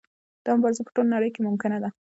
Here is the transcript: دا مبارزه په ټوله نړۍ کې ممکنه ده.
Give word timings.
دا 0.45 0.51
مبارزه 0.57 0.81
په 0.85 0.91
ټوله 0.95 1.09
نړۍ 1.15 1.29
کې 1.33 1.41
ممکنه 1.47 1.77
ده. 1.83 1.89